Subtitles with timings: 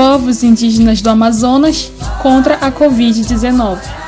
[0.00, 1.92] Povos indígenas do Amazonas
[2.22, 3.99] contra a Covid-19.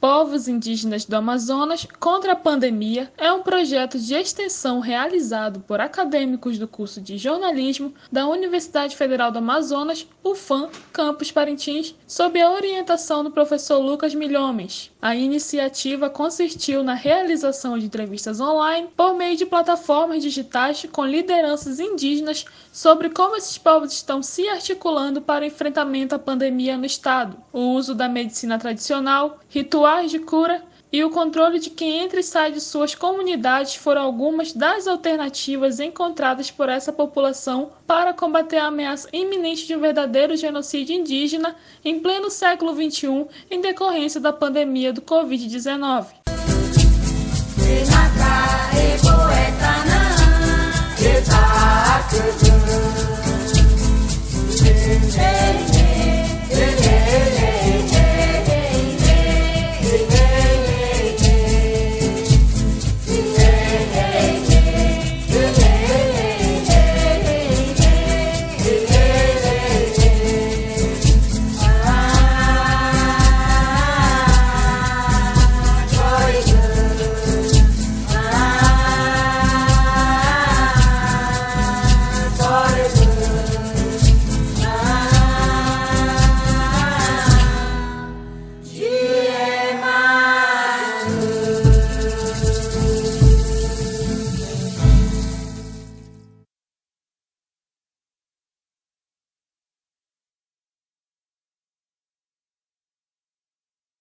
[0.00, 6.56] Povos Indígenas do Amazonas contra a Pandemia é um projeto de extensão realizado por acadêmicos
[6.56, 13.24] do curso de jornalismo da Universidade Federal do Amazonas, UFAM, Campus Parintins, sob a orientação
[13.24, 14.92] do professor Lucas Milhomens.
[15.02, 21.80] A iniciativa consistiu na realização de entrevistas online por meio de plataformas digitais com lideranças
[21.80, 27.36] indígenas sobre como esses povos estão se articulando para o enfrentamento à pandemia no estado,
[27.52, 32.20] o uso da medicina tradicional, rituais rituais de cura e o controle de quem entra
[32.20, 38.58] e sai de suas comunidades foram algumas das alternativas encontradas por essa população para combater
[38.58, 44.32] a ameaça iminente de um verdadeiro genocídio indígena em pleno século XXI em decorrência da
[44.32, 46.06] pandemia do Covid-19.